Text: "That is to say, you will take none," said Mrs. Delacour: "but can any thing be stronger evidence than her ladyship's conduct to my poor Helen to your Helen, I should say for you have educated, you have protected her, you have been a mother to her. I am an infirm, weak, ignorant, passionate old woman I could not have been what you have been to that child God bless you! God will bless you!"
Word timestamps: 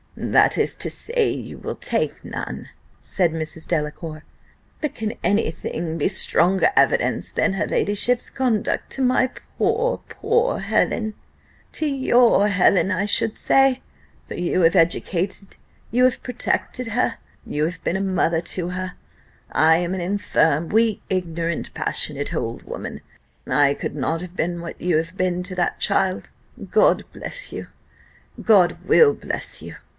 "That 0.15 0.57
is 0.57 0.75
to 0.77 0.89
say, 0.89 1.31
you 1.31 1.57
will 1.57 1.75
take 1.75 2.25
none," 2.25 2.69
said 2.99 3.31
Mrs. 3.31 3.67
Delacour: 3.67 4.23
"but 4.81 4.93
can 4.93 5.13
any 5.23 5.51
thing 5.51 5.97
be 5.97 6.07
stronger 6.07 6.71
evidence 6.75 7.31
than 7.31 7.53
her 7.53 7.65
ladyship's 7.65 8.29
conduct 8.29 8.91
to 8.93 9.01
my 9.01 9.29
poor 9.57 10.59
Helen 10.59 11.13
to 11.73 11.85
your 11.85 12.49
Helen, 12.49 12.91
I 12.91 13.05
should 13.05 13.37
say 13.37 13.81
for 14.27 14.33
you 14.33 14.61
have 14.61 14.75
educated, 14.75 15.55
you 15.91 16.03
have 16.03 16.21
protected 16.23 16.87
her, 16.87 17.17
you 17.45 17.65
have 17.65 17.83
been 17.83 17.97
a 17.97 18.01
mother 18.01 18.41
to 18.41 18.69
her. 18.69 18.93
I 19.51 19.77
am 19.77 19.93
an 19.93 20.01
infirm, 20.01 20.69
weak, 20.69 21.01
ignorant, 21.09 21.73
passionate 21.73 22.33
old 22.33 22.63
woman 22.63 23.01
I 23.47 23.75
could 23.75 23.95
not 23.95 24.21
have 24.21 24.35
been 24.35 24.61
what 24.61 24.81
you 24.81 24.97
have 24.97 25.15
been 25.15 25.41
to 25.43 25.55
that 25.55 25.79
child 25.79 26.31
God 26.69 27.05
bless 27.13 27.53
you! 27.53 27.67
God 28.43 28.77
will 28.85 29.13
bless 29.13 29.61
you!" 29.61 29.75